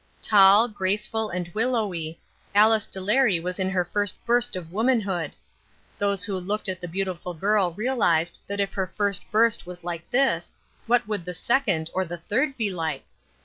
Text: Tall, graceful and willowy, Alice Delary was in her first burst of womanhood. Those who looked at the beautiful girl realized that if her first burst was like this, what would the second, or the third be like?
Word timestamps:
Tall, 0.23 0.67
graceful 0.67 1.29
and 1.29 1.47
willowy, 1.53 2.19
Alice 2.55 2.87
Delary 2.87 3.39
was 3.39 3.59
in 3.59 3.69
her 3.69 3.85
first 3.85 4.15
burst 4.25 4.55
of 4.55 4.71
womanhood. 4.71 5.35
Those 5.99 6.23
who 6.23 6.35
looked 6.39 6.67
at 6.67 6.81
the 6.81 6.87
beautiful 6.87 7.35
girl 7.35 7.73
realized 7.75 8.39
that 8.47 8.59
if 8.59 8.73
her 8.73 8.87
first 8.87 9.29
burst 9.29 9.67
was 9.67 9.83
like 9.83 10.09
this, 10.09 10.55
what 10.87 11.07
would 11.07 11.23
the 11.23 11.35
second, 11.35 11.91
or 11.93 12.03
the 12.03 12.17
third 12.17 12.57
be 12.57 12.71
like? 12.71 13.05